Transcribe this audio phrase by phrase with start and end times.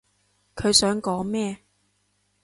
[0.55, 1.59] 佢想講咩？